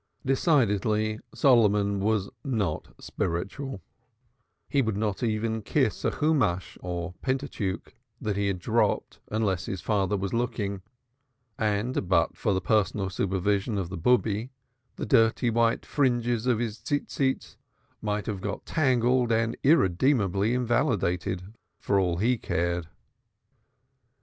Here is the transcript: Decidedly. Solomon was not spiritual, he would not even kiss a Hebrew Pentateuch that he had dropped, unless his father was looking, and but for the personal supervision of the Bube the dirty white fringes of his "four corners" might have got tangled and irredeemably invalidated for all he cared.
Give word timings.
Decidedly. 0.25 1.19
Solomon 1.35 1.99
was 1.99 2.27
not 2.43 2.87
spiritual, 2.99 3.83
he 4.67 4.81
would 4.81 4.97
not 4.97 5.21
even 5.21 5.61
kiss 5.61 6.03
a 6.03 6.09
Hebrew 6.09 7.11
Pentateuch 7.21 7.93
that 8.19 8.35
he 8.35 8.47
had 8.47 8.57
dropped, 8.57 9.19
unless 9.27 9.67
his 9.67 9.79
father 9.79 10.17
was 10.17 10.33
looking, 10.33 10.81
and 11.59 12.09
but 12.09 12.35
for 12.35 12.55
the 12.55 12.59
personal 12.61 13.11
supervision 13.11 13.77
of 13.77 13.89
the 13.89 13.95
Bube 13.97 14.49
the 14.95 15.05
dirty 15.05 15.51
white 15.51 15.85
fringes 15.85 16.47
of 16.47 16.57
his 16.57 16.79
"four 16.79 16.97
corners" 17.07 17.57
might 18.01 18.25
have 18.25 18.41
got 18.41 18.65
tangled 18.65 19.31
and 19.31 19.55
irredeemably 19.61 20.55
invalidated 20.55 21.43
for 21.77 21.99
all 21.99 22.17
he 22.17 22.39
cared. 22.39 22.87